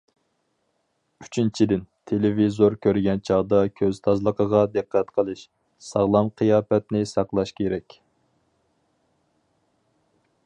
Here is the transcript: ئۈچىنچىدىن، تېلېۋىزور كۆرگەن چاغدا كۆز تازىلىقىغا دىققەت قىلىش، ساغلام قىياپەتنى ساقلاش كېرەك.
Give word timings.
ئۈچىنچىدىن، 1.23 1.81
تېلېۋىزور 2.11 2.77
كۆرگەن 2.85 3.21
چاغدا 3.29 3.59
كۆز 3.81 3.99
تازىلىقىغا 4.07 4.63
دىققەت 4.77 5.13
قىلىش، 5.19 5.45
ساغلام 5.91 6.33
قىياپەتنى 6.41 7.03
ساقلاش 7.15 7.53
كېرەك. 7.61 7.99